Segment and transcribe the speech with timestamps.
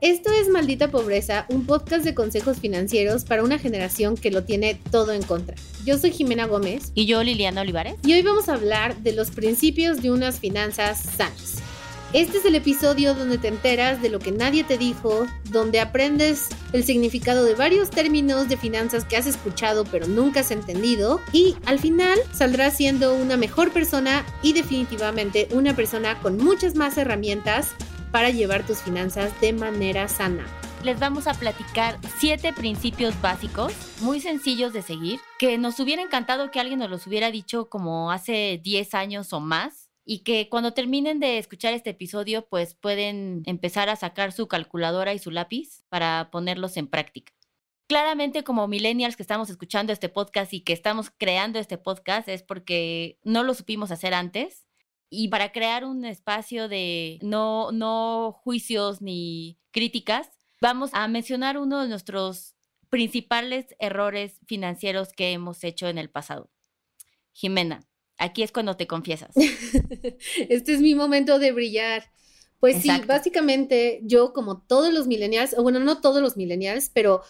[0.00, 4.80] Esto es Maldita Pobreza, un podcast de consejos financieros para una generación que lo tiene
[4.92, 5.56] todo en contra.
[5.84, 6.92] Yo soy Jimena Gómez.
[6.94, 7.96] Y yo Liliana Olivares.
[8.04, 11.56] Y hoy vamos a hablar de los principios de unas finanzas sanas.
[12.12, 16.46] Este es el episodio donde te enteras de lo que nadie te dijo, donde aprendes
[16.72, 21.56] el significado de varios términos de finanzas que has escuchado pero nunca has entendido y
[21.66, 27.74] al final saldrás siendo una mejor persona y definitivamente una persona con muchas más herramientas
[28.10, 30.46] para llevar tus finanzas de manera sana.
[30.84, 36.50] Les vamos a platicar siete principios básicos, muy sencillos de seguir, que nos hubiera encantado
[36.50, 40.72] que alguien nos los hubiera dicho como hace 10 años o más y que cuando
[40.72, 45.82] terminen de escuchar este episodio pues pueden empezar a sacar su calculadora y su lápiz
[45.88, 47.32] para ponerlos en práctica.
[47.88, 52.42] Claramente como millennials que estamos escuchando este podcast y que estamos creando este podcast es
[52.42, 54.67] porque no lo supimos hacer antes
[55.10, 60.28] y para crear un espacio de no, no juicios ni críticas,
[60.60, 62.54] vamos a mencionar uno de nuestros
[62.90, 66.50] principales errores financieros que hemos hecho en el pasado.
[67.32, 69.34] Jimena, aquí es cuando te confiesas.
[70.48, 72.10] este es mi momento de brillar.
[72.60, 77.22] Pues sí, básicamente yo como todos los millennials, o bueno, no todos los millennials, pero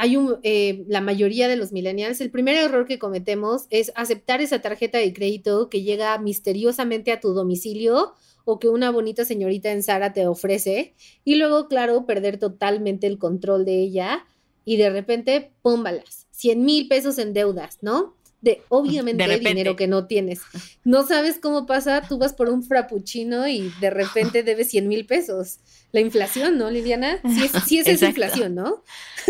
[0.00, 4.40] hay un, eh, la mayoría de los millennials, el primer error que cometemos es aceptar
[4.40, 8.14] esa tarjeta de crédito que llega misteriosamente a tu domicilio
[8.46, 13.18] o que una bonita señorita en Sara te ofrece y luego, claro, perder totalmente el
[13.18, 14.24] control de ella
[14.64, 18.16] y de repente, pómbalas, 100 mil pesos en deudas, ¿no?
[18.40, 20.40] De obviamente de dinero que no tienes.
[20.84, 25.06] No sabes cómo pasa, tú vas por un frappuccino y de repente debes 100 mil
[25.06, 25.58] pesos.
[25.92, 27.20] La inflación, ¿no, Liliana?
[27.66, 28.84] Sí es, esa inflación, ¿no?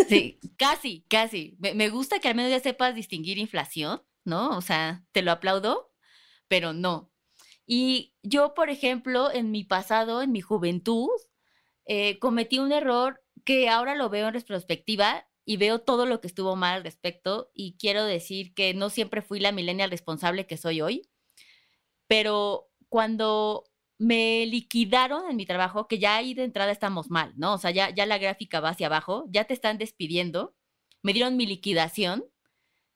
[0.07, 1.57] Sí, casi, casi.
[1.59, 4.57] Me, gusta que al menos ya sepas distinguir inflación, ¿no?
[4.57, 5.91] O sea, te lo aplaudo,
[6.47, 7.11] pero no.
[7.65, 11.09] Y yo, por ejemplo, en mi pasado, en mi juventud,
[11.85, 16.27] eh, cometí un error que ahora lo veo en retrospectiva y veo todo lo que
[16.27, 20.57] estuvo mal al respecto y quiero decir que no siempre fui la millennial responsable que
[20.57, 21.09] soy hoy,
[22.07, 23.65] pero cuando
[23.97, 27.53] me liquidaron en mi trabajo, que ya ahí de entrada estamos mal, ¿no?
[27.53, 30.55] O sea, ya, ya la gráfica va hacia abajo, ya te están despidiendo,
[31.03, 32.25] me dieron mi liquidación,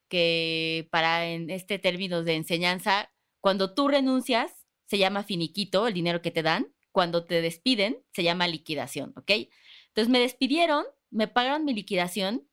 [0.10, 6.22] que para en este término de enseñanza, cuando tú renuncias, se llama finiquito, el dinero
[6.22, 9.32] que te dan, cuando te despiden, se llama liquidación, ¿ok?
[9.88, 12.46] Entonces me despidieron me pagaron mi liquidación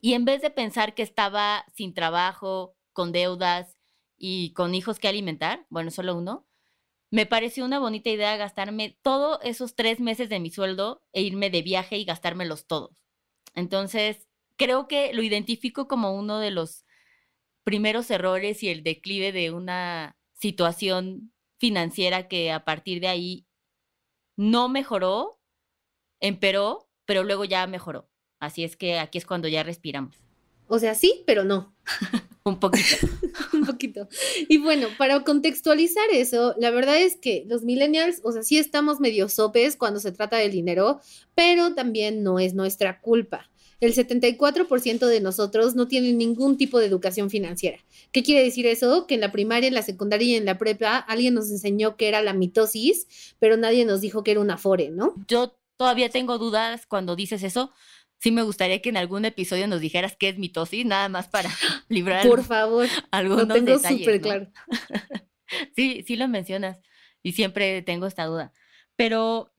[0.00, 3.76] y en vez de pensar que estaba sin trabajo, con deudas
[4.16, 6.46] y con hijos que alimentar, bueno, solo uno,
[7.10, 11.50] me pareció una bonita idea gastarme todos esos tres meses de mi sueldo e irme
[11.50, 12.96] de viaje y gastármelos todos.
[13.54, 14.26] Entonces,
[14.56, 16.86] creo que lo identifico como uno de los
[17.62, 23.46] primeros errores y el declive de una situación financiera que a partir de ahí
[24.36, 25.38] no mejoró,
[26.20, 28.08] empeoró pero luego ya mejoró.
[28.40, 30.16] Así es que aquí es cuando ya respiramos.
[30.66, 31.76] O sea, sí, pero no.
[32.42, 33.06] Un poquito.
[33.52, 34.08] un poquito.
[34.48, 38.98] Y bueno, para contextualizar eso, la verdad es que los millennials, o sea, sí estamos
[38.98, 41.00] medio sopes cuando se trata del dinero,
[41.34, 43.50] pero también no es nuestra culpa.
[43.78, 47.78] El 74% de nosotros no tienen ningún tipo de educación financiera.
[48.10, 49.06] ¿Qué quiere decir eso?
[49.06, 52.08] Que en la primaria, en la secundaria y en la prepa alguien nos enseñó que
[52.08, 55.14] era la mitosis, pero nadie nos dijo que era una afore, ¿no?
[55.28, 57.72] Yo todavía tengo dudas cuando dices eso.
[58.20, 61.50] Sí me gustaría que en algún episodio nos dijeras qué es mitosis, nada más para
[61.88, 62.24] librar.
[62.24, 64.46] Por favor, algunos lo tengo súper claro.
[65.76, 66.78] sí, sí lo mencionas
[67.20, 68.52] y siempre tengo esta duda.
[68.94, 69.56] Pero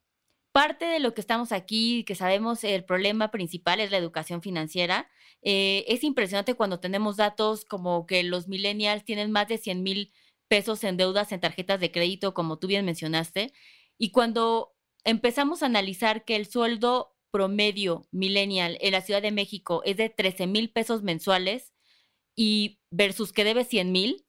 [0.53, 5.09] parte de lo que estamos aquí, que sabemos el problema principal es la educación financiera,
[5.41, 10.13] eh, es impresionante cuando tenemos datos como que los millennials tienen más de 100 mil
[10.47, 13.51] pesos en deudas en tarjetas de crédito, como tú bien mencionaste,
[13.97, 14.72] y cuando
[15.03, 20.09] empezamos a analizar que el sueldo promedio millennial en la Ciudad de México es de
[20.09, 21.74] 13 mil pesos mensuales
[22.36, 24.25] y versus que debe 100 mil,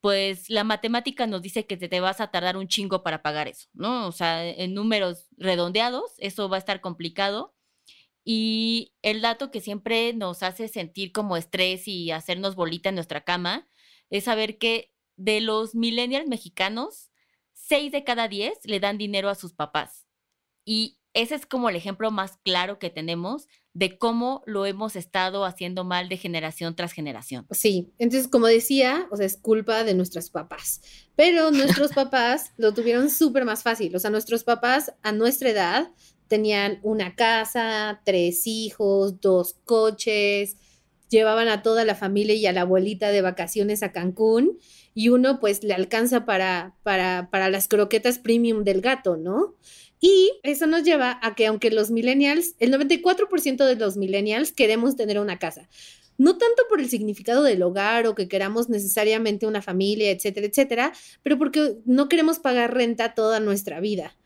[0.00, 3.68] pues la matemática nos dice que te, vas a tardar un chingo para pagar eso,
[3.72, 4.08] ¿no?
[4.08, 7.54] O sea, en números redondeados, eso va a estar complicado.
[8.24, 13.22] Y el dato que siempre nos hace sentir como estrés y hacernos bolita en nuestra
[13.22, 13.68] cama
[14.10, 17.10] es saber que de los millennials mexicanos,
[17.54, 20.09] 6 de cada 10 le dan dinero a sus papás.
[20.70, 25.44] Y ese es como el ejemplo más claro que tenemos de cómo lo hemos estado
[25.44, 27.44] haciendo mal de generación tras generación.
[27.50, 30.80] Sí, entonces como decía, o sea, es culpa de nuestros papás,
[31.16, 35.90] pero nuestros papás lo tuvieron súper más fácil, o sea, nuestros papás a nuestra edad
[36.28, 40.56] tenían una casa, tres hijos, dos coches,
[41.08, 44.60] llevaban a toda la familia y a la abuelita de vacaciones a Cancún
[44.94, 49.56] y uno pues le alcanza para, para, para las croquetas premium del gato, ¿no?
[50.00, 54.96] Y eso nos lleva a que aunque los millennials, el 94% de los millennials queremos
[54.96, 55.68] tener una casa.
[56.16, 60.92] No tanto por el significado del hogar o que queramos necesariamente una familia, etcétera, etcétera,
[61.22, 64.16] pero porque no queremos pagar renta toda nuestra vida.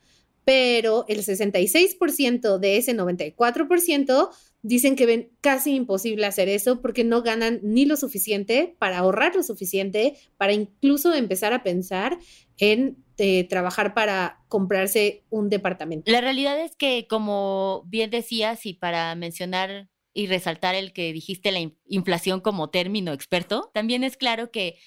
[0.45, 4.31] Pero el 66% de ese 94%
[4.63, 9.35] dicen que ven casi imposible hacer eso porque no ganan ni lo suficiente para ahorrar
[9.37, 12.19] lo suficiente, para incluso empezar a pensar
[12.59, 13.04] en
[13.49, 16.11] trabajar para comprarse un departamento.
[16.11, 21.53] La realidad es que, como bien decías, y para mencionar y resaltar el que dijiste
[21.53, 24.79] la inflación como término experto, también es claro que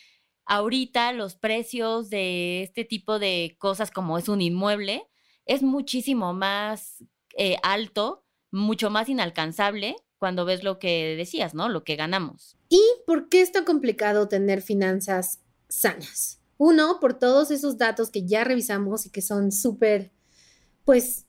[0.46, 5.08] ahorita los precios de este tipo de cosas como es un inmueble
[5.46, 7.04] es muchísimo más
[7.38, 11.70] eh, alto mucho más inalcanzable cuando ves lo que decías, ¿no?
[11.70, 12.58] Lo que ganamos.
[12.70, 16.37] ¿Y por qué es tan complicado tener finanzas sanas?
[16.58, 20.12] Uno, por todos esos datos que ya revisamos y que son súper,
[20.86, 21.26] pues,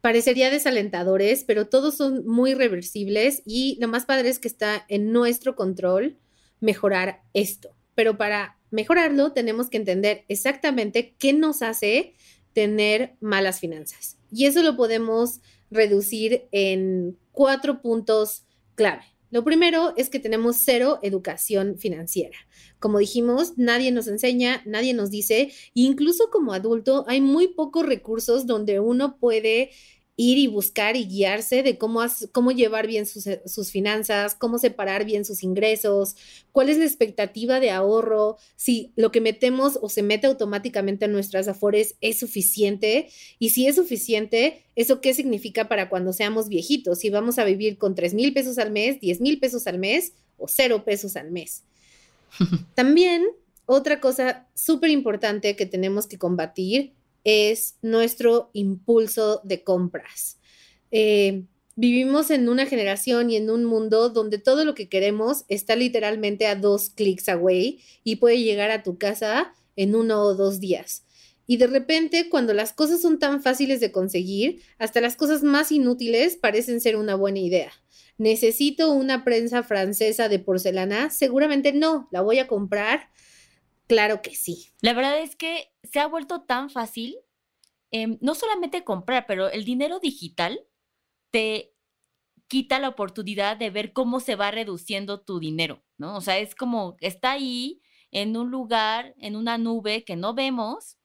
[0.00, 5.12] parecería desalentadores, pero todos son muy reversibles y lo más padre es que está en
[5.12, 6.18] nuestro control
[6.60, 7.74] mejorar esto.
[7.94, 12.14] Pero para mejorarlo tenemos que entender exactamente qué nos hace
[12.52, 14.16] tener malas finanzas.
[14.32, 15.40] Y eso lo podemos
[15.70, 19.04] reducir en cuatro puntos clave.
[19.30, 22.36] Lo primero es que tenemos cero educación financiera.
[22.78, 28.46] Como dijimos, nadie nos enseña, nadie nos dice, incluso como adulto hay muy pocos recursos
[28.46, 29.70] donde uno puede
[30.20, 32.02] ir y buscar y guiarse de cómo,
[32.32, 36.14] cómo llevar bien sus, sus, finanzas, cómo separar bien sus ingresos,
[36.52, 41.12] cuál es la expectativa de ahorro, si lo que metemos o se mete automáticamente en
[41.12, 43.08] nuestras afores es suficiente
[43.38, 46.98] y si es suficiente, ¿eso qué significa para cuando seamos viejitos?
[46.98, 50.12] Si vamos a vivir con 3 mil pesos al mes, 10 mil pesos al mes
[50.36, 51.62] o cero pesos al mes.
[52.74, 53.26] También
[53.64, 56.92] otra cosa súper importante que tenemos que combatir
[57.24, 60.38] es nuestro impulso de compras.
[60.90, 61.44] Eh,
[61.76, 66.46] vivimos en una generación y en un mundo donde todo lo que queremos está literalmente
[66.46, 71.04] a dos clics away y puede llegar a tu casa en uno o dos días.
[71.46, 75.72] Y de repente, cuando las cosas son tan fáciles de conseguir, hasta las cosas más
[75.72, 77.72] inútiles parecen ser una buena idea.
[78.18, 81.10] ¿Necesito una prensa francesa de porcelana?
[81.10, 83.08] Seguramente no, la voy a comprar
[83.90, 84.72] Claro que sí.
[84.82, 87.16] La verdad es que se ha vuelto tan fácil,
[87.90, 90.60] em, no solamente comprar, pero el dinero digital
[91.32, 91.74] te
[92.48, 96.16] quita la oportunidad de ver cómo se va reduciendo tu dinero, ¿no?
[96.16, 97.82] O sea, es como está ahí
[98.12, 100.96] en un lugar, en una nube que no vemos.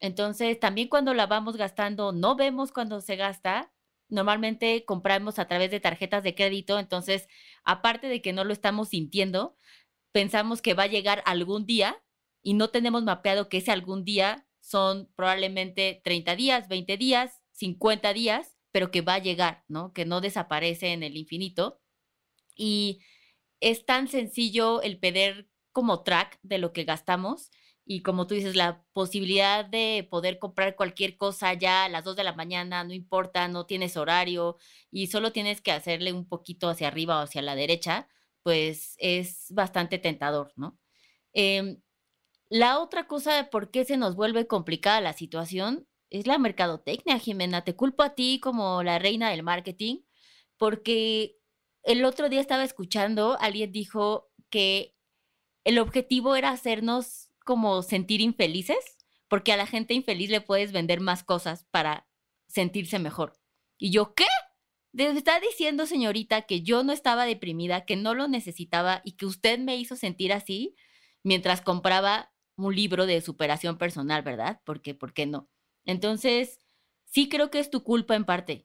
[0.00, 3.72] Entonces, también cuando la vamos gastando, no vemos cuando se gasta.
[4.08, 7.28] Normalmente compramos a través de tarjetas de crédito, entonces,
[7.64, 9.56] aparte de que no lo estamos sintiendo,
[10.12, 12.01] pensamos que va a llegar algún día
[12.42, 18.12] y no tenemos mapeado que ese algún día son probablemente 30 días, 20 días, 50
[18.12, 19.92] días, pero que va a llegar, ¿no?
[19.92, 21.80] Que no desaparece en el infinito.
[22.56, 23.00] Y
[23.60, 27.50] es tan sencillo el pedir como track de lo que gastamos
[27.84, 32.16] y como tú dices, la posibilidad de poder comprar cualquier cosa ya a las 2
[32.16, 34.56] de la mañana, no importa, no tienes horario
[34.90, 38.08] y solo tienes que hacerle un poquito hacia arriba o hacia la derecha,
[38.42, 40.78] pues es bastante tentador, ¿no?
[41.32, 41.80] Em,
[42.52, 47.18] la otra cosa de por qué se nos vuelve complicada la situación es la mercadotecnia,
[47.18, 47.64] Jimena.
[47.64, 50.02] Te culpo a ti como la reina del marketing,
[50.58, 51.38] porque
[51.82, 54.94] el otro día estaba escuchando, alguien dijo que
[55.64, 58.98] el objetivo era hacernos como sentir infelices,
[59.28, 62.06] porque a la gente infeliz le puedes vender más cosas para
[62.48, 63.32] sentirse mejor.
[63.78, 64.26] Y yo, ¿qué?
[64.92, 69.58] Está diciendo, señorita, que yo no estaba deprimida, que no lo necesitaba y que usted
[69.58, 70.76] me hizo sentir así
[71.22, 74.60] mientras compraba un libro de superación personal, ¿verdad?
[74.64, 75.48] Porque, ¿por qué no?
[75.84, 76.58] Entonces,
[77.04, 78.64] sí creo que es tu culpa en parte.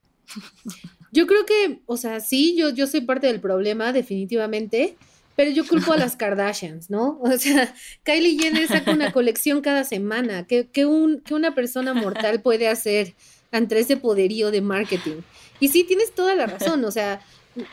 [1.12, 4.98] Yo creo que, o sea, sí, yo, yo soy parte del problema, definitivamente,
[5.36, 7.20] pero yo culpo a las Kardashians, ¿no?
[7.24, 10.46] O sea, Kylie Jenner saca una colección cada semana.
[10.48, 13.16] ¿Qué, un, que una persona mortal puede hacer
[13.52, 15.22] ante ese poderío de marketing?
[15.60, 17.22] Y sí, tienes toda la razón, o sea,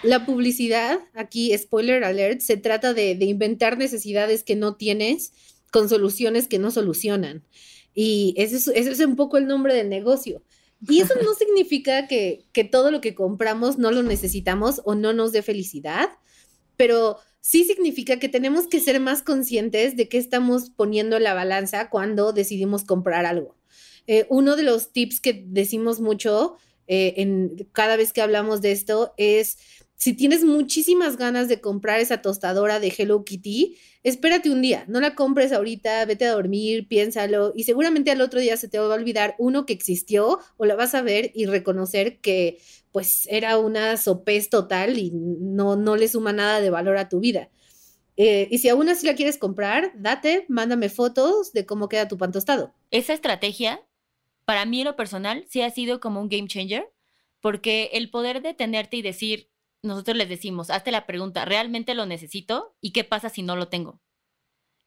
[0.03, 5.33] la publicidad, aquí, spoiler alert, se trata de, de inventar necesidades que no tienes
[5.75, 7.43] con soluciones que no solucionan.
[7.95, 10.45] Y ese es, ese es un poco el nombre del negocio.
[10.89, 15.13] Y eso no significa que, que, todo lo que compramos no lo necesitamos o no
[15.13, 16.11] nos dé felicidad,
[16.77, 21.35] pero sí significa que tenemos que ser más conscientes de qué estamos poniendo en la
[21.35, 23.57] balanza cuando decidimos comprar algo.
[24.07, 26.55] Eh, uno de los tips que decimos mucho
[26.87, 29.59] eh, en, cada vez que hablamos de esto es
[29.97, 35.01] si tienes muchísimas ganas de comprar esa tostadora de Hello Kitty, espérate un día, no
[35.01, 38.85] la compres ahorita, vete a dormir, piénsalo y seguramente al otro día se te va
[38.85, 42.59] a olvidar uno que existió o la vas a ver y reconocer que
[42.93, 47.19] pues era una sopez total y no, no le suma nada de valor a tu
[47.19, 47.49] vida.
[48.17, 52.19] Eh, y si aún así la quieres comprar, date, mándame fotos de cómo queda tu
[52.19, 52.73] pan tostado.
[52.91, 53.83] Esa estrategia,
[54.45, 56.93] para mí en lo personal, sí ha sido como un game changer,
[57.41, 59.49] porque el poder detenerte y decir,
[59.85, 62.77] nosotros les decimos, hazte la pregunta, ¿realmente lo necesito?
[62.81, 64.01] ¿Y qué pasa si no lo tengo?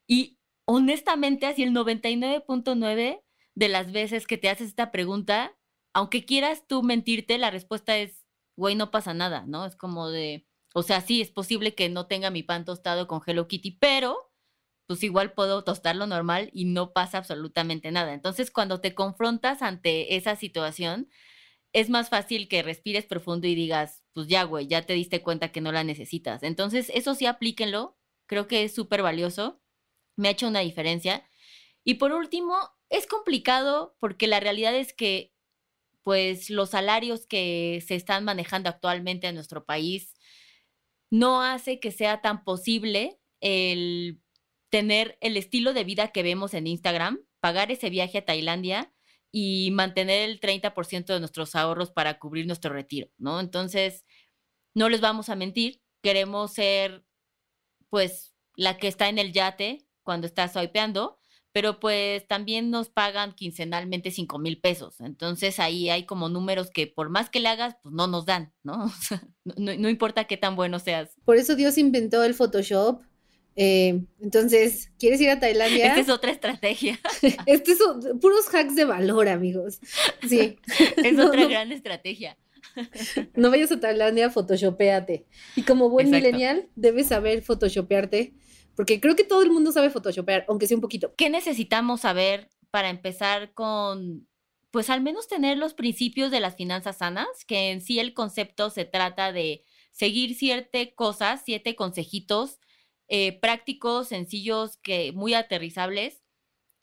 [0.07, 3.23] Y honestamente, así el 99.9
[3.55, 5.57] de las veces que te haces esta pregunta,
[5.93, 8.25] aunque quieras tú mentirte, la respuesta es,
[8.55, 9.65] güey, no pasa nada, ¿no?
[9.65, 13.21] Es como de, o sea, sí, es posible que no tenga mi pan tostado con
[13.25, 14.31] Hello Kitty, pero
[14.87, 18.13] pues igual puedo tostarlo normal y no pasa absolutamente nada.
[18.13, 21.09] Entonces, cuando te confrontas ante esa situación,
[21.79, 25.51] es más fácil que respires profundo y digas, pues ya, güey, ya te diste cuenta
[25.51, 26.41] que no la necesitas.
[26.41, 27.99] Entonces, eso sí aplíquenlo.
[28.25, 29.61] Creo que es súper valioso.
[30.15, 31.29] Me ha hecho una diferencia.
[31.83, 32.57] Y por último,
[32.89, 35.35] es complicado porque la realidad es que,
[36.01, 40.15] pues, los salarios que se están manejando actualmente en nuestro país
[41.11, 44.19] no hace que sea tan posible el
[44.71, 48.91] tener el estilo de vida que vemos en Instagram, pagar ese viaje a Tailandia
[49.31, 53.39] y mantener el 30% de nuestros ahorros para cubrir nuestro retiro, ¿no?
[53.39, 54.05] Entonces,
[54.73, 57.05] no les vamos a mentir, queremos ser,
[57.89, 61.19] pues, la que está en el yate cuando está swipeando,
[61.57, 64.99] pero pues también nos pagan quincenalmente 5 mil pesos.
[64.99, 68.53] Entonces ahí hay como números que por más que le hagas, pues no nos dan,
[68.63, 68.91] ¿no?
[69.43, 71.15] No, no importa qué tan bueno seas.
[71.25, 73.01] Por eso Dios inventó el Photoshop
[73.59, 75.87] eh, entonces, ¿quieres ir a Tailandia?
[75.87, 76.99] Esta es otra estrategia.
[77.47, 77.79] este es
[78.21, 79.79] puros hacks de valor, amigos.
[80.29, 80.59] Sí.
[80.97, 82.37] es otra gran estrategia.
[83.35, 85.25] no vayas a Tailandia, photoshopéate.
[85.55, 88.35] Y como buen millennial, debes saber photoshopearte,
[88.75, 91.15] porque creo que todo el mundo sabe photoshopear, aunque sea un poquito.
[91.15, 94.27] ¿Qué necesitamos saber para empezar con,
[94.69, 97.27] pues al menos tener los principios de las finanzas sanas?
[97.47, 102.59] Que en sí el concepto se trata de seguir siete cosas, siete consejitos
[103.07, 106.23] eh, prácticos, sencillos, que muy aterrizables,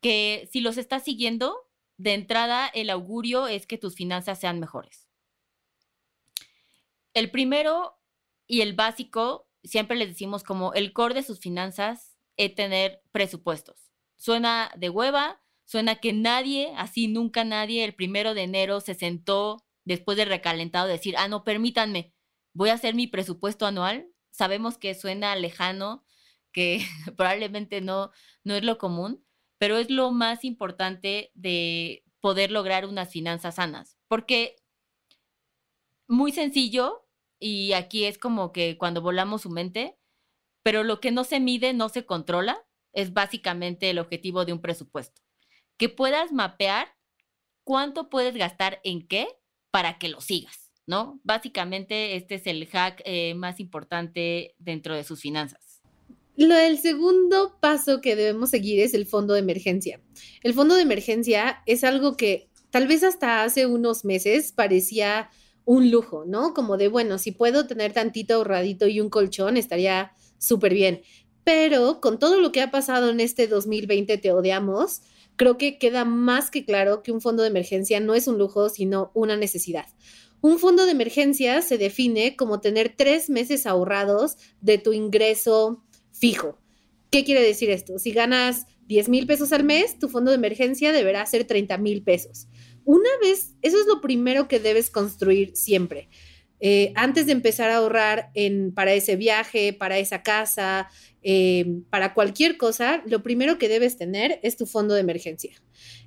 [0.01, 1.57] que si los estás siguiendo,
[1.97, 5.09] de entrada el augurio es que tus finanzas sean mejores.
[7.13, 7.99] El primero
[8.47, 13.93] y el básico, siempre les decimos como el core de sus finanzas es tener presupuestos.
[14.17, 19.65] Suena de hueva, suena que nadie, así nunca nadie, el primero de enero se sentó
[19.85, 22.13] después de recalentado decir, ah, no, permítanme,
[22.53, 24.09] voy a hacer mi presupuesto anual.
[24.31, 26.05] Sabemos que suena lejano,
[26.55, 26.81] que
[27.19, 28.13] probablemente no,
[28.45, 29.23] no es lo común,
[29.59, 34.57] pero es lo más importante de poder lograr unas finanzas sanas, porque
[36.09, 37.07] muy sencillo,
[37.39, 39.99] y aquí es como que cuando volamos su mente,
[40.63, 44.63] pero lo que no se mide no se controla, es básicamente el objetivo de un
[44.63, 45.21] presupuesto.
[45.77, 46.97] Que puedas mapear
[47.65, 49.29] cuánto puedes gastar en qué
[49.71, 51.21] para que lo sigas, ¿no?
[51.25, 55.74] Básicamente este es el hack eh, más importante dentro de sus finanzas.
[56.37, 60.01] Lo, el segundo paso que debemos seguir es el fondo de emergencia.
[60.43, 65.31] El fondo de emergencia es algo que tal vez hasta hace unos meses parecía
[65.65, 66.53] un lujo, ¿no?
[66.53, 71.03] Como de, bueno, si puedo tener tantito ahorradito y un colchón, estaría súper bien.
[71.45, 75.03] Pero con todo lo que ha pasado en este 2020, te odiamos,
[75.37, 78.69] creo que queda más que claro que un fondo de emergencia no es un lujo,
[78.71, 79.87] sino una necesidad.
[80.41, 85.83] Un fondo de emergencia se define como tener tres meses ahorrados de tu ingreso
[86.25, 86.59] fijo.
[87.11, 87.99] ¿Qué quiere decir esto?
[87.99, 92.03] Si ganas 10 mil pesos al mes, tu fondo de emergencia deberá ser 30 mil
[92.03, 92.49] pesos.
[92.87, 96.09] Una vez, eso es lo primero que debes construir siempre.
[96.61, 98.31] Eh, antes de empezar a ahorrar
[98.75, 100.89] para ese viaje, para esa casa,
[101.23, 105.53] eh, para cualquier cosa, lo primero que debes tener es tu fondo de emergencia.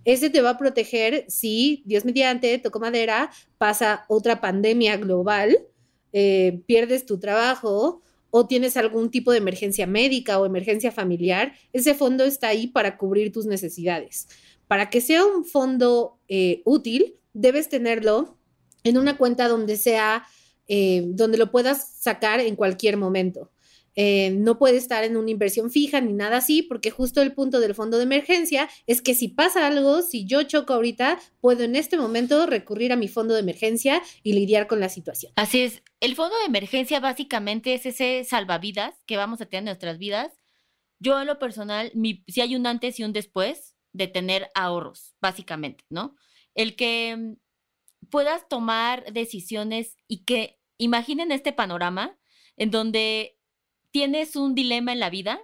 [0.04, 5.60] Ese te va a proteger si, Dios mediante, toco madera, pasa otra pandemia global,
[6.12, 11.94] eh, pierdes tu trabajo o tienes algún tipo de emergencia médica o emergencia familiar, ese
[11.94, 14.28] fondo está ahí para cubrir tus necesidades.
[14.68, 18.38] Para que sea un fondo eh, útil, debes tenerlo
[18.84, 20.26] en una cuenta donde sea,
[20.68, 23.52] eh, donde lo puedas sacar en cualquier momento.
[24.00, 27.60] Eh, no puede estar en una inversión fija ni nada así, porque justo el punto
[27.60, 31.76] del fondo de emergencia es que si pasa algo, si yo choco ahorita, puedo en
[31.76, 35.34] este momento recurrir a mi fondo de emergencia y lidiar con la situación.
[35.36, 39.66] Así es, el fondo de emergencia básicamente es ese salvavidas que vamos a tener en
[39.66, 40.32] nuestras vidas.
[41.00, 41.92] Yo en lo personal,
[42.28, 46.16] si hay un antes y un después de tener ahorros, básicamente, ¿no?
[46.54, 52.16] El que mm, puedas tomar decisiones y que imaginen este panorama
[52.58, 53.37] en donde
[53.98, 55.40] tienes un dilema en la vida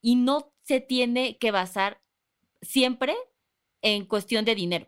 [0.00, 2.00] y no se tiene que basar
[2.62, 3.16] siempre
[3.82, 4.86] en cuestión de dinero.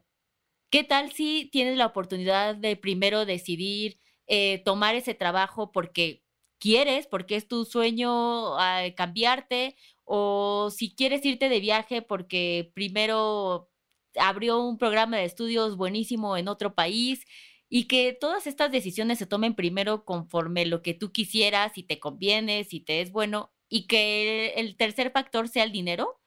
[0.71, 3.99] ¿Qué tal si tienes la oportunidad de primero decidir
[4.29, 6.23] eh, tomar ese trabajo porque
[6.61, 13.69] quieres, porque es tu sueño ah, cambiarte, o si quieres irte de viaje porque primero
[14.15, 17.27] abrió un programa de estudios buenísimo en otro país
[17.69, 22.01] y que todas estas decisiones se tomen primero conforme lo que tú quisieras, si te
[22.01, 26.21] conviene, si te es bueno, y que el tercer factor sea el dinero,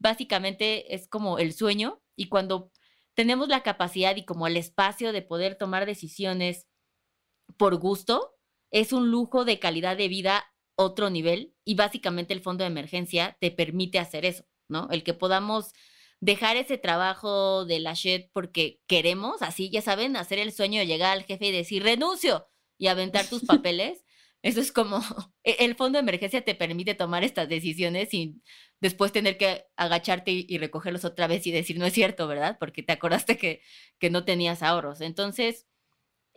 [0.00, 2.72] básicamente es como el sueño, y cuando
[3.14, 6.66] tenemos la capacidad y como el espacio de poder tomar decisiones
[7.56, 8.36] por gusto,
[8.70, 10.44] es un lujo de calidad de vida
[10.76, 14.88] otro nivel y básicamente el fondo de emergencia te permite hacer eso, ¿no?
[14.90, 15.72] El que podamos
[16.20, 20.86] dejar ese trabajo de la shed porque queremos, así ya saben, hacer el sueño de
[20.86, 24.04] llegar al jefe y decir renuncio y aventar tus papeles.
[24.42, 25.00] Eso es como,
[25.44, 28.42] e, el fondo de emergencia te permite tomar estas decisiones sin
[28.80, 32.56] después tener que agacharte y, recogerlos otra vez y decir, no es cierto, ¿verdad?
[32.60, 33.62] Porque te acordaste que,
[33.98, 35.00] que no tenías ahorros.
[35.00, 35.66] Entonces,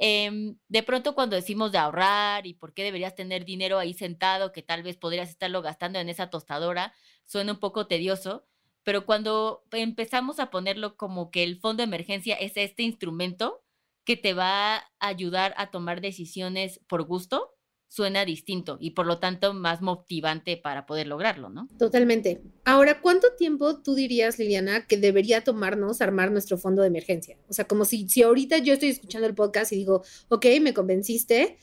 [0.04, 4.52] Em, de pronto cuando decimos de ahorrar y por qué deberías tener dinero ahí sentado,
[4.52, 6.92] que tal vez podrías estarlo gastando en esa tostadora,
[7.26, 8.48] suena un poco tedioso,
[8.84, 13.64] pero cuando empezamos a ponerlo como que el fondo de emergencia es este instrumento
[14.04, 17.56] que te va a ayudar a tomar decisiones por gusto,
[17.92, 21.68] suena distinto y por lo tanto más motivante para poder lograrlo, ¿no?
[21.78, 22.42] Totalmente.
[22.64, 27.38] Ahora, ¿cuánto tiempo tú dirías, Liliana, que debería tomarnos armar nuestro fondo de emergencia?
[27.50, 30.74] O sea, como si, si ahorita yo estoy escuchando el podcast y digo, ok, me
[30.74, 31.58] convenciste,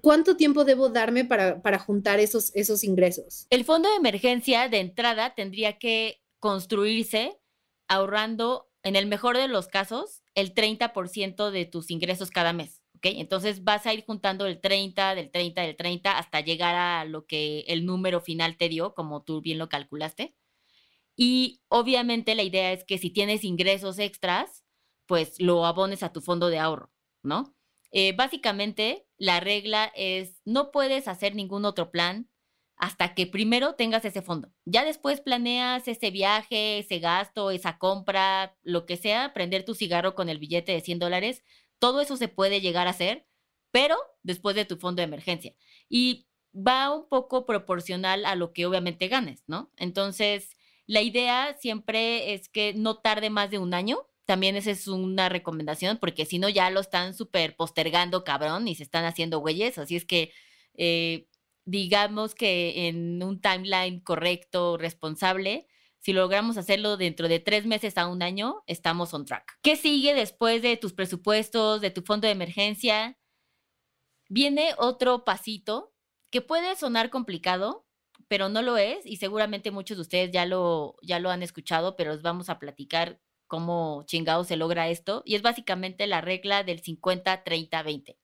[0.00, 3.46] ¿cuánto tiempo debo darme para, para juntar esos, esos ingresos?
[3.48, 7.38] El fondo de emergencia de entrada tendría que construirse
[7.88, 12.82] ahorrando, en el mejor de los casos, el 30% de tus ingresos cada mes.
[13.02, 17.26] Entonces vas a ir juntando el 30, del 30, del 30 hasta llegar a lo
[17.26, 20.34] que el número final te dio, como tú bien lo calculaste.
[21.16, 24.64] Y obviamente la idea es que si tienes ingresos extras,
[25.06, 26.92] pues lo abones a tu fondo de ahorro,
[27.22, 27.54] ¿no?
[27.90, 32.29] Eh, básicamente la regla es no puedes hacer ningún otro plan
[32.80, 34.50] hasta que primero tengas ese fondo.
[34.64, 40.14] Ya después planeas ese viaje, ese gasto, esa compra, lo que sea, prender tu cigarro
[40.14, 41.44] con el billete de 100 dólares,
[41.78, 43.26] todo eso se puede llegar a hacer,
[43.70, 45.54] pero después de tu fondo de emergencia.
[45.90, 49.70] Y va un poco proporcional a lo que obviamente ganes, ¿no?
[49.76, 54.06] Entonces, la idea siempre es que no tarde más de un año.
[54.24, 58.74] También esa es una recomendación, porque si no ya lo están súper postergando, cabrón, y
[58.74, 59.76] se están haciendo güeyes.
[59.78, 60.32] Así es que,
[60.74, 61.26] eh,
[61.70, 65.68] digamos que en un timeline correcto, responsable,
[66.00, 69.58] si logramos hacerlo dentro de tres meses a un año, estamos on track.
[69.62, 73.18] ¿Qué sigue después de tus presupuestos, de tu fondo de emergencia?
[74.28, 75.94] Viene otro pasito
[76.30, 77.86] que puede sonar complicado,
[78.28, 81.96] pero no lo es y seguramente muchos de ustedes ya lo, ya lo han escuchado,
[81.96, 86.64] pero os vamos a platicar cómo chingado se logra esto y es básicamente la regla
[86.64, 88.16] del 50-30-20.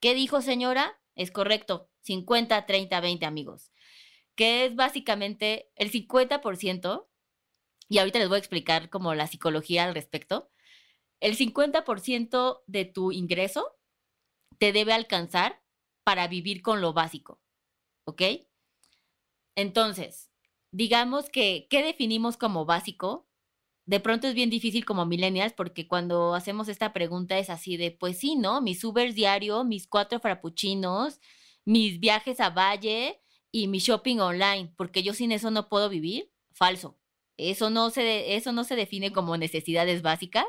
[0.00, 1.00] ¿Qué dijo señora?
[1.14, 3.72] Es correcto, 50-30-20 amigos
[4.36, 7.08] que es básicamente el 50%,
[7.88, 10.50] y ahorita les voy a explicar como la psicología al respecto,
[11.20, 13.74] el 50% de tu ingreso
[14.58, 15.62] te debe alcanzar
[16.04, 17.40] para vivir con lo básico,
[18.04, 18.22] ¿ok?
[19.56, 20.30] Entonces,
[20.70, 23.26] digamos que, ¿qué definimos como básico?
[23.86, 27.92] De pronto es bien difícil como millennials porque cuando hacemos esta pregunta es así de,
[27.92, 28.60] pues sí, ¿no?
[28.60, 31.20] Mis Ubers diario, mis cuatro frappuccinos,
[31.66, 33.20] mis viajes a Valle,
[33.56, 36.98] y mi shopping online, porque yo sin eso no puedo vivir, falso.
[37.38, 40.44] Eso no se, eso no se define como necesidades básicas.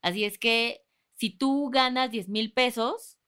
[0.00, 0.82] Así es que
[1.14, 3.18] si tú ganas 10 mil pesos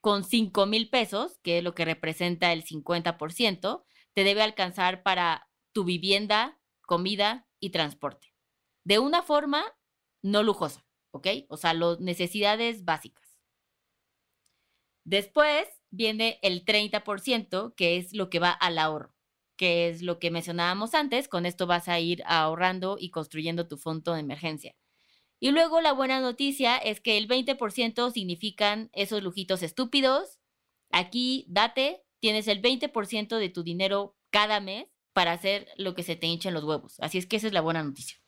[0.00, 3.84] con 5 mil pesos, que es lo que representa el 50%,
[4.14, 8.34] te debe alcanzar para tu vivienda, comida y transporte.
[8.82, 9.62] De una forma
[10.22, 11.26] no lujosa, ¿ok?
[11.48, 13.23] O sea, las necesidades básicas.
[15.04, 19.14] Después viene el 30%, que es lo que va al ahorro,
[19.56, 21.28] que es lo que mencionábamos antes.
[21.28, 24.74] Con esto vas a ir ahorrando y construyendo tu fondo de emergencia.
[25.40, 30.38] Y luego la buena noticia es que el 20% significan esos lujitos estúpidos.
[30.90, 36.16] Aquí, date, tienes el 20% de tu dinero cada mes para hacer lo que se
[36.16, 36.98] te hinchen los huevos.
[37.00, 38.23] Así es que esa es la buena noticia.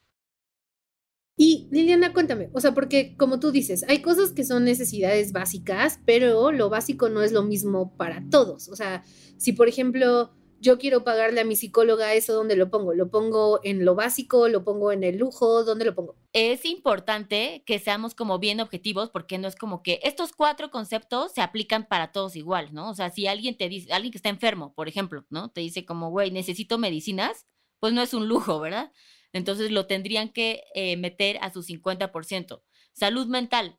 [1.38, 6.00] Y Liliana, cuéntame, o sea, porque como tú dices, hay cosas que son necesidades básicas,
[6.06, 8.68] pero lo básico no es lo mismo para todos.
[8.68, 9.04] O sea,
[9.36, 12.94] si por ejemplo yo quiero pagarle a mi psicóloga eso, ¿dónde lo pongo?
[12.94, 14.48] ¿Lo pongo en lo básico?
[14.48, 15.62] ¿Lo pongo en el lujo?
[15.64, 16.16] ¿Dónde lo pongo?
[16.32, 21.32] Es importante que seamos como bien objetivos porque no es como que estos cuatro conceptos
[21.32, 22.90] se aplican para todos igual, ¿no?
[22.90, 25.50] O sea, si alguien te dice, alguien que está enfermo, por ejemplo, ¿no?
[25.50, 27.46] Te dice como, güey, necesito medicinas,
[27.78, 28.90] pues no es un lujo, ¿verdad?
[29.36, 32.62] Entonces lo tendrían que eh, meter a su 50%.
[32.92, 33.78] Salud mental.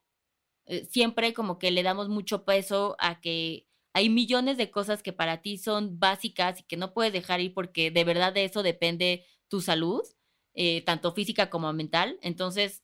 [0.66, 5.14] Eh, siempre como que le damos mucho peso a que hay millones de cosas que
[5.14, 8.62] para ti son básicas y que no puedes dejar ir porque de verdad de eso
[8.62, 10.04] depende tu salud,
[10.54, 12.20] eh, tanto física como mental.
[12.22, 12.84] Entonces,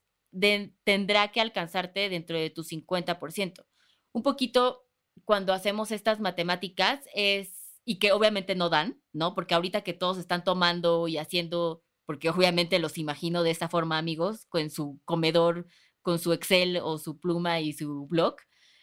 [0.83, 3.65] tendrá que alcanzarte dentro de tu 50%.
[4.11, 4.87] Un poquito
[5.25, 9.35] cuando hacemos estas matemáticas es, y que obviamente no dan, ¿no?
[9.35, 13.97] Porque ahorita que todos están tomando y haciendo, porque obviamente los imagino de esa forma,
[13.97, 15.67] amigos, con su comedor,
[16.01, 18.35] con su Excel o su pluma y su blog,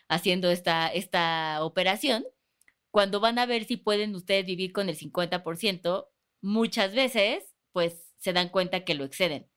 [0.09, 2.25] haciendo esta, esta operación,
[2.91, 6.09] cuando van a ver si pueden ustedes vivir con el 50%,
[6.43, 9.49] muchas veces pues se dan cuenta que lo exceden.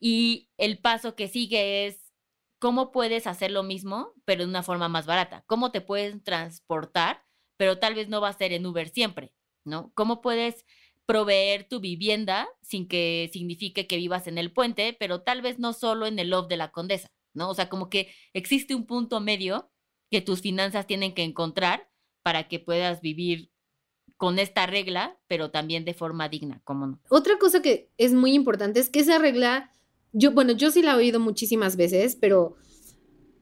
[0.00, 2.12] Y el paso que sigue es
[2.58, 5.44] cómo puedes hacer lo mismo, pero de una forma más barata.
[5.46, 7.24] Cómo te puedes transportar,
[7.56, 9.32] pero tal vez no va a ser en Uber siempre,
[9.64, 9.92] ¿no?
[9.94, 10.64] Cómo puedes
[11.12, 15.74] proveer tu vivienda sin que signifique que vivas en el puente, pero tal vez no
[15.74, 17.50] solo en el loft de la condesa, ¿no?
[17.50, 19.70] O sea, como que existe un punto medio
[20.10, 21.90] que tus finanzas tienen que encontrar
[22.22, 23.50] para que puedas vivir
[24.16, 27.00] con esta regla, pero también de forma digna, como no.
[27.10, 29.70] Otra cosa que es muy importante es que esa regla,
[30.12, 32.56] yo, bueno, yo sí la he oído muchísimas veces, pero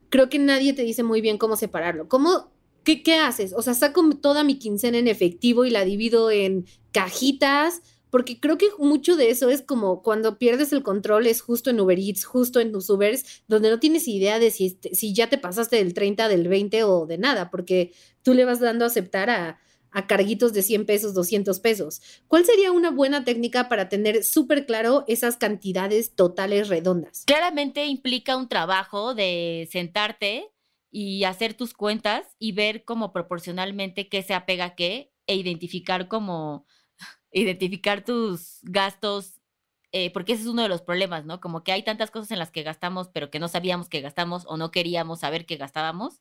[0.09, 2.09] creo que nadie te dice muy bien cómo separarlo.
[2.09, 2.50] ¿Cómo,
[2.83, 3.53] qué, qué haces?
[3.53, 8.57] O sea, saco toda mi quincena en efectivo y la divido en cajitas porque creo
[8.57, 12.25] que mucho de eso es como cuando pierdes el control, es justo en Uber Eats,
[12.25, 15.93] justo en tus Ubers, donde no tienes idea de si, si ya te pasaste del
[15.93, 20.07] 30, del 20 o de nada, porque tú le vas dando a aceptar a, a
[20.07, 22.01] carguitos de 100 pesos, 200 pesos.
[22.27, 27.23] ¿Cuál sería una buena técnica para tener súper claro esas cantidades totales redondas?
[27.25, 30.50] Claramente implica un trabajo de sentarte
[30.91, 36.07] y hacer tus cuentas y ver cómo proporcionalmente qué se apega a qué e identificar
[36.09, 36.65] como
[37.31, 39.39] identificar tus gastos,
[39.93, 41.39] eh, porque ese es uno de los problemas, ¿no?
[41.39, 44.43] Como que hay tantas cosas en las que gastamos, pero que no sabíamos que gastamos
[44.47, 46.19] o no queríamos saber que gastábamos.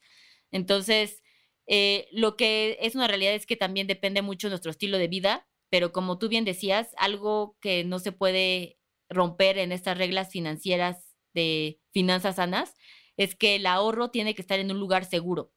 [0.52, 1.22] Entonces,
[1.66, 5.48] eh, lo que es una realidad es que también depende mucho nuestro estilo de vida,
[5.68, 8.78] pero como tú bien decías, algo que no se puede
[9.08, 12.74] romper en estas reglas financieras de finanzas sanas
[13.20, 15.52] es que el ahorro tiene que estar en un lugar seguro.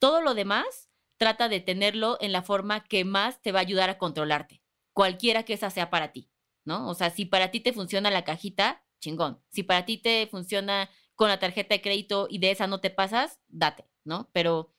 [0.00, 3.90] Todo lo demás trata de tenerlo en la forma que más te va a ayudar
[3.90, 4.60] a controlarte
[4.92, 6.32] cualquiera que esa sea para ti,
[6.64, 6.88] ¿no?
[6.88, 9.40] O sea, si para ti te funciona la cajita, chingón.
[9.50, 12.90] Si para ti te funciona con la tarjeta de crédito y de esa no te
[12.90, 14.28] pasas, date, ¿no?
[14.32, 14.74] Pero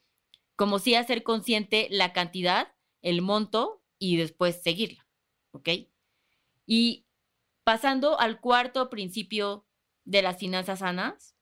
[0.58, 5.08] como sí hacer consciente la cantidad, el monto y después seguirla,
[5.52, 5.70] ¿ok?
[6.66, 7.06] Y
[7.64, 9.66] pasando al cuarto principio
[10.04, 11.38] de las finanzas sanas,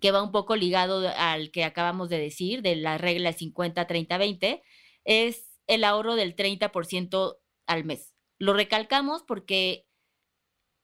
[0.00, 4.62] que va un poco ligado al que acabamos de decir, de la regla 50-30-20,
[5.04, 8.14] es el ahorro del 30% al mes.
[8.38, 9.86] Lo recalcamos porque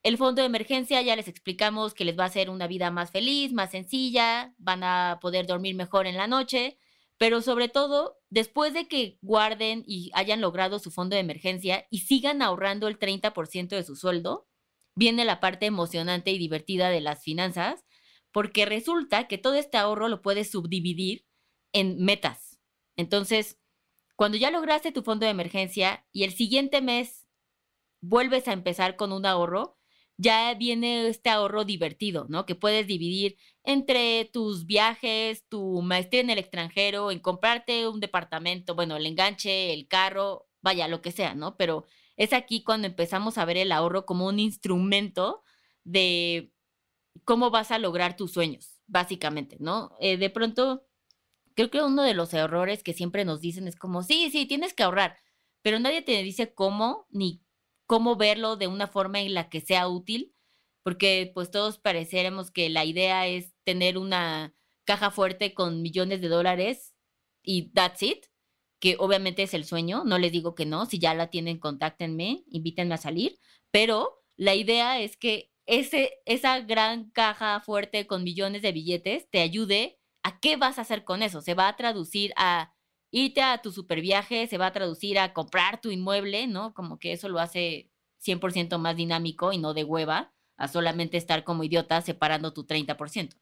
[0.02, 3.10] el fondo de emergencia ya les explicamos que les va a hacer una vida más
[3.10, 6.78] feliz, más sencilla, van a poder dormir mejor en la noche,
[7.18, 12.00] pero sobre todo, después de que guarden y hayan logrado su fondo de emergencia y
[12.00, 14.48] sigan ahorrando el 30% de su sueldo,
[14.96, 17.84] viene la parte emocionante y divertida de las finanzas,
[18.32, 21.26] porque resulta que todo este ahorro lo puedes subdividir
[21.72, 22.58] en metas.
[22.96, 23.58] Entonces,
[24.16, 27.26] cuando ya lograste tu fondo de emergencia y el siguiente mes
[28.00, 29.78] vuelves a empezar con un ahorro,
[30.16, 32.46] ya viene este ahorro divertido, ¿no?
[32.46, 38.74] Que puedes dividir entre tus viajes, tu maestría en el extranjero, en comprarte un departamento,
[38.74, 41.56] bueno, el enganche, el carro, vaya, lo que sea, ¿no?
[41.56, 45.42] Pero es aquí cuando empezamos a ver el ahorro como un instrumento
[45.84, 46.52] de
[47.24, 49.96] cómo vas a lograr tus sueños, básicamente, ¿no?
[50.00, 50.86] Eh, de pronto
[51.54, 54.74] creo que uno de los errores que siempre nos dicen es como, sí, sí, tienes
[54.74, 55.18] que ahorrar,
[55.62, 57.42] pero nadie te dice cómo ni
[57.86, 60.34] cómo verlo de una forma en la que sea útil,
[60.82, 66.28] porque pues todos pareceremos que la idea es tener una caja fuerte con millones de
[66.28, 66.94] dólares
[67.42, 68.26] y that's it,
[68.80, 72.44] que obviamente es el sueño, no les digo que no, si ya la tienen, contáctenme,
[72.48, 73.38] invítenme a salir,
[73.70, 79.40] pero la idea es que ese, esa gran caja fuerte con millones de billetes te
[79.40, 81.40] ayude ¿a qué vas a hacer con eso?
[81.40, 82.74] Se va a traducir a
[83.10, 86.72] irte a tu super viaje, se va a traducir a comprar tu inmueble, ¿no?
[86.74, 87.90] Como que eso lo hace
[88.24, 93.36] 100% más dinámico y no de hueva, a solamente estar como idiota separando tu 30%.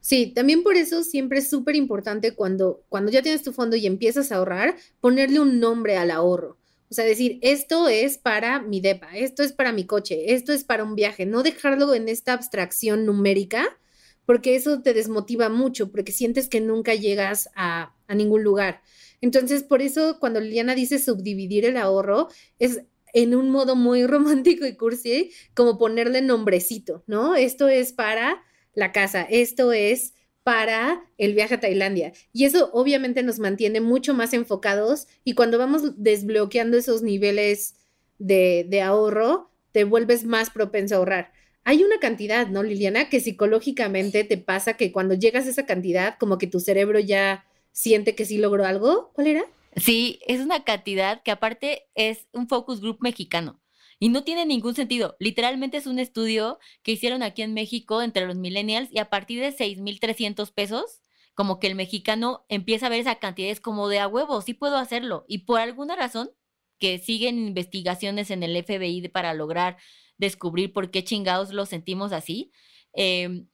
[0.00, 3.86] Sí, también por eso siempre es súper importante cuando, cuando ya tienes tu fondo y
[3.86, 6.58] empiezas a ahorrar, ponerle un nombre al ahorro.
[6.90, 10.64] O sea, decir, esto es para mi DEPA, esto es para mi coche, esto es
[10.64, 13.78] para un viaje, no dejarlo en esta abstracción numérica,
[14.24, 18.82] porque eso te desmotiva mucho, porque sientes que nunca llegas a, a ningún lugar.
[19.20, 24.66] Entonces, por eso cuando Liliana dice subdividir el ahorro, es en un modo muy romántico
[24.66, 27.34] y cursi, como ponerle nombrecito, ¿no?
[27.34, 28.42] Esto es para
[28.74, 30.12] la casa, esto es
[30.46, 32.12] para el viaje a Tailandia.
[32.32, 37.74] Y eso obviamente nos mantiene mucho más enfocados y cuando vamos desbloqueando esos niveles
[38.20, 41.32] de, ahorro, te vuelves más propenso a ahorrar.
[41.64, 43.08] Hay una cantidad, ¿no, Liliana?
[43.08, 47.44] Que psicológicamente te pasa que cuando llegas a esa cantidad, como que tu cerebro ya
[47.72, 49.10] siente que sí logró algo.
[49.14, 49.44] ¿Cuál era?
[49.74, 53.58] Sí, es una cantidad que aparte es un focus group mexicano.
[53.98, 55.16] Y no tiene ningún sentido.
[55.18, 59.40] Literalmente es un estudio que hicieron aquí en México entre los millennials y a partir
[59.40, 61.02] de 6,300 pesos,
[61.34, 64.54] como que el mexicano empieza a ver esa cantidad, es como de a huevo, sí
[64.54, 65.24] puedo hacerlo.
[65.28, 66.30] Y por alguna razón,
[66.78, 69.78] que siguen investigaciones en el FBI para lograr
[70.18, 72.52] descubrir por qué chingados lo sentimos así,
[72.92, 73.48] em,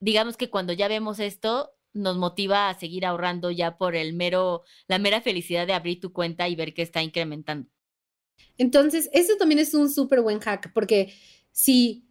[0.00, 4.64] digamos que cuando ya vemos esto, nos motiva a seguir ahorrando ya por el mero,
[4.88, 7.68] la mera felicidad de abrir tu cuenta y ver que está incrementando.
[8.58, 11.12] Entonces, eso también es un súper buen hack, porque
[11.52, 12.04] si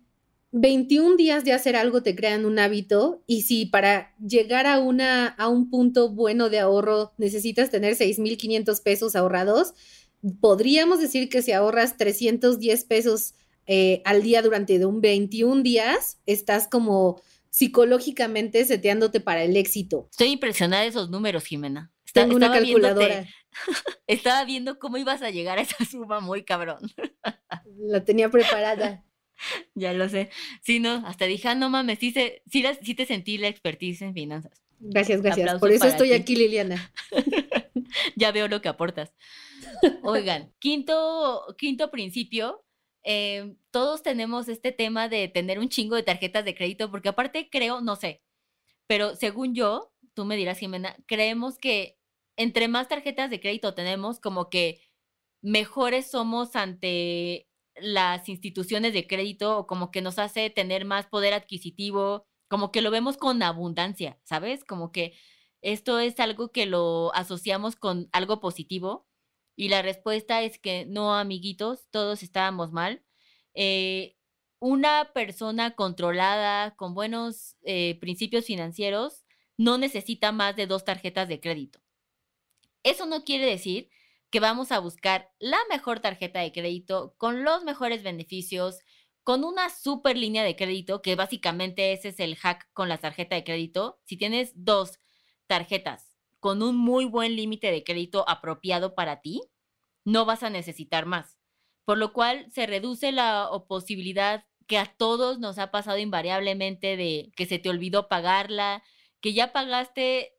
[0.52, 5.36] 21 días de hacer algo te crean un hábito y si para llegar a, una,
[5.50, 9.74] un punto bueno de ahorro necesitas tener 6.500 pesos ahorrados,
[10.40, 13.34] podríamos decir que si ahorras 310 pesos
[13.66, 20.08] eh, al día durante un 21 días, estás como psicológicamente seteándote para el éxito.
[20.12, 21.93] Estoy impresionada de esos números, Jimena.
[22.14, 23.28] Tengo una calculadora.
[24.08, 26.80] estaba viendo cómo ibas a llegar a esa suma muy cabrón.
[27.78, 29.04] La tenía preparada.
[29.76, 30.30] ya lo sé.
[30.62, 34.64] Sí, no, hasta dije, ah, no mames, sí, sí, te sentí la expertise en finanzas.
[34.80, 35.60] Gracias, gracias.
[35.60, 36.92] Por eso estoy aquí, Liliana.
[38.16, 39.14] ya veo lo que aportas.
[40.04, 42.64] Oigan, quinto, quinto principio
[43.04, 47.50] Em, todos tenemos este tema de tener un chingo de tarjetas de crédito, porque aparte
[47.50, 48.22] creo, no sé,
[48.88, 51.98] pero según yo, tú me dirás, Jimena, creemos que
[52.38, 54.82] entre más tarjetas de crédito tenemos, como que
[55.42, 61.34] mejores somos ante las instituciones de crédito o como que nos hace tener más poder
[61.34, 64.64] adquisitivo, como que lo vemos con abundancia, ¿sabes?
[64.64, 65.14] Como que
[65.62, 69.08] esto es algo que lo asociamos con algo positivo
[69.56, 73.04] y la respuesta es que no, amiguitos, todos estábamos mal.
[73.56, 74.18] Eh,
[74.60, 79.26] una persona controlada con buenos eh, principios financieros
[79.58, 81.83] no necesita más de dos tarjetas de crédito.
[82.84, 83.90] Eso no quiere decir
[84.30, 88.80] que vamos a buscar la mejor tarjeta de crédito con los mejores beneficios,
[89.24, 93.36] con una super línea de crédito, que básicamente ese es el hack con la tarjeta
[93.36, 94.00] de crédito.
[94.06, 95.00] Si tienes dos
[95.48, 99.42] tarjetas con un muy buen límite de crédito apropiado para ti,
[100.04, 101.38] no vas a necesitar más.
[101.86, 107.32] Por lo cual se reduce la posibilidad que a todos nos ha pasado invariablemente de
[107.36, 108.84] que se te olvidó pagarla,
[109.22, 110.34] que ya pagaste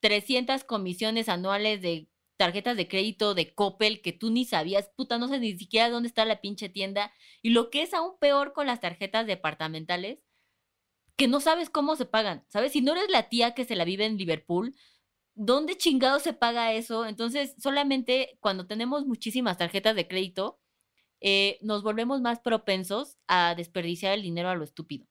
[0.00, 5.28] 300 comisiones anuales de tarjetas de crédito de Coppel que tú ni sabías, puta, no
[5.28, 7.12] sé ni siquiera dónde está la pinche tienda.
[7.42, 10.20] Y lo que es aún peor con las tarjetas departamentales,
[11.16, 12.72] que no sabes cómo se pagan, ¿sabes?
[12.72, 14.76] Si no eres la tía que se la vive en Liverpool,
[15.34, 17.06] ¿dónde chingado se paga eso?
[17.06, 20.60] Entonces, solamente cuando tenemos muchísimas tarjetas de crédito,
[21.20, 25.06] eh, nos volvemos más propensos a desperdiciar el dinero a lo estúpido.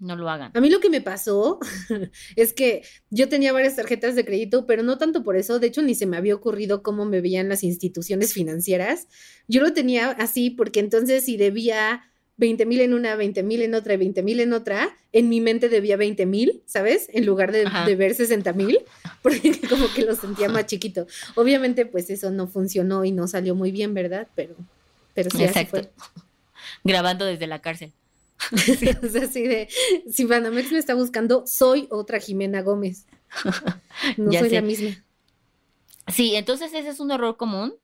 [0.00, 0.50] No lo hagan.
[0.54, 1.60] A mí lo que me pasó
[2.36, 5.58] es que yo tenía varias tarjetas de crédito, pero no tanto por eso.
[5.58, 9.08] De hecho, ni se me había ocurrido cómo me veían las instituciones financieras.
[9.46, 13.74] Yo lo tenía así porque entonces si debía 20 mil en una, 20 mil en
[13.74, 17.10] otra y 20 mil en otra, en mi mente debía 20 mil, ¿sabes?
[17.12, 18.78] En lugar de, ver 60 mil,
[19.22, 21.06] porque como que lo sentía más chiquito.
[21.34, 24.26] Obviamente, pues eso no funcionó y no salió muy bien, ¿verdad?
[24.34, 24.56] Pero,
[25.12, 25.90] pero sí, así fue.
[26.84, 27.92] Grabando desde la cárcel.
[29.02, 29.68] o sea, así de,
[30.10, 33.06] si Banamex me está buscando, soy otra Jimena Gómez.
[34.16, 35.04] No soy la misma.
[36.08, 37.74] Sí, entonces ese es un error común.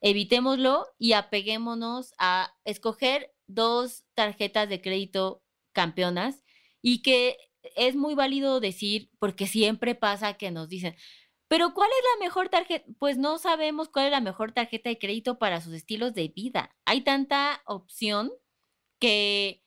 [0.00, 5.42] Evitémoslo y apeguémonos a escoger dos tarjetas de crédito
[5.72, 6.42] campeonas
[6.82, 7.36] y que
[7.76, 10.96] es muy válido decir, porque siempre pasa que nos dicen,
[11.48, 12.86] pero ¿cuál es la mejor tarjeta?
[12.98, 16.74] Pues no sabemos cuál es la mejor tarjeta de crédito para sus estilos de vida.
[16.84, 18.32] Hay tanta opción
[18.98, 19.62] que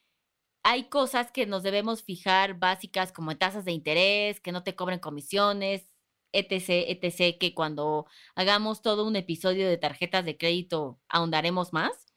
[0.64, 5.00] hay cosas que nos debemos fijar básicas como tasas de interés, que no te cobren
[5.00, 5.90] comisiones,
[6.32, 12.14] etc., etc., que cuando hagamos todo un episodio de tarjetas de crédito ahondaremos más.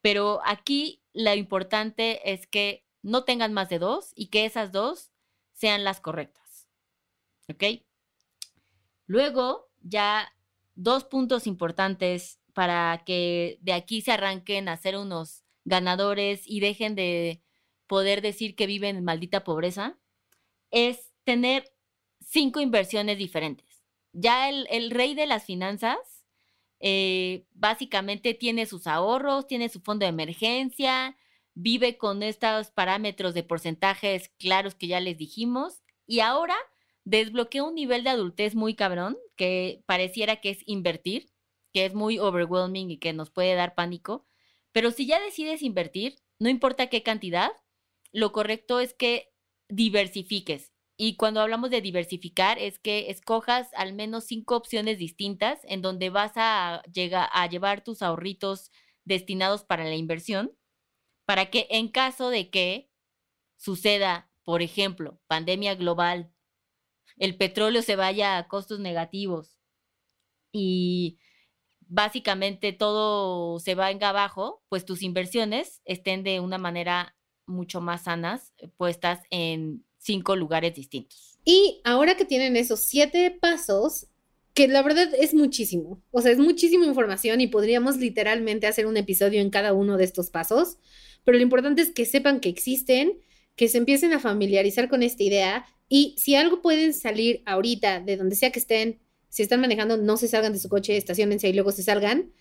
[0.00, 5.10] Pero aquí lo importante es que no tengan más de dos y que esas dos
[5.52, 6.68] sean las correctas.
[7.48, 7.82] ¿Ok?
[9.06, 10.32] Luego, ya
[10.74, 16.94] dos puntos importantes para que de aquí se arranquen a ser unos ganadores y dejen
[16.94, 17.42] de
[17.90, 19.98] poder decir que viven en maldita pobreza,
[20.70, 21.64] es tener
[22.20, 23.82] cinco inversiones diferentes.
[24.12, 25.98] Ya el, rey de las finanzas
[26.78, 31.16] eh, básicamente tiene sus ahorros, tiene su fondo de emergencia,
[31.54, 36.54] vive con estos parámetros de porcentajes claros que ya les dijimos y ahora
[37.02, 41.32] desbloquea un nivel de adultez muy cabrón que pareciera que es invertir,
[41.72, 44.28] que es muy overwhelming y que nos puede dar pánico.
[44.70, 47.50] Pero si ya decides invertir, no importa qué cantidad,
[48.12, 49.32] lo correcto es que
[49.68, 50.72] diversifiques.
[50.96, 56.10] Y cuando hablamos de diversificar es que escojas al menos cinco opciones distintas en donde
[56.10, 58.70] vas a, llegar, a llevar tus ahorritos
[59.04, 60.52] destinados para la inversión,
[61.24, 62.90] para que en caso de que
[63.56, 66.32] suceda, por ejemplo, pandemia global,
[67.16, 69.58] el petróleo se vaya a costos negativos
[70.52, 71.18] y
[71.80, 77.16] básicamente todo se en abajo, pues tus inversiones estén de una manera
[77.50, 81.38] mucho más sanas, eh, puestas en cinco lugares distintos.
[81.44, 84.06] Y ahora que tienen esos siete pasos,
[84.54, 88.96] que la verdad es muchísimo, o sea, es muchísima información y podríamos literalmente hacer un
[88.96, 90.78] episodio en cada uno de estos pasos,
[91.24, 93.18] pero lo importante es que sepan que existen,
[93.56, 98.16] que se empiecen a familiarizar con esta idea y si algo pueden salir ahorita de
[98.16, 101.52] donde sea que estén, si están manejando, no se salgan de su coche, estacionense y
[101.52, 102.32] luego se salgan,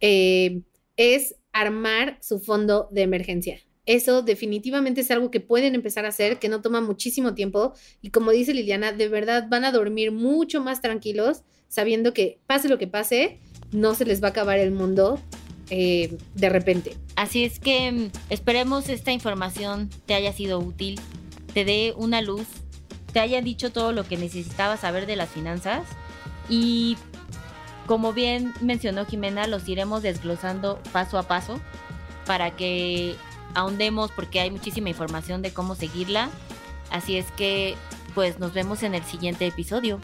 [0.00, 0.62] eh,
[0.96, 3.60] es armar su fondo de emergencia.
[3.86, 7.72] Eso definitivamente es algo que pueden empezar a hacer, que no toma muchísimo tiempo
[8.02, 12.68] y como dice Liliana, de verdad van a dormir mucho más tranquilos sabiendo que pase
[12.68, 13.38] lo que pase,
[13.70, 15.20] no se les va a acabar el mundo
[15.70, 16.96] eh, de repente.
[17.14, 21.00] Así es que mm, esperemos esta información te haya sido útil,
[21.54, 22.46] te dé una luz,
[23.12, 25.82] te haya dicho todo lo que necesitabas saber de las finanzas
[26.48, 26.96] y
[27.86, 31.60] como bien mencionó Jimena, los iremos desglosando paso a paso
[32.26, 33.14] para que
[33.56, 36.30] ahondemos porque hay muchísima información de cómo seguirla.
[36.90, 37.74] Así es que
[38.14, 39.98] pues nos vemos en el siguiente episodio.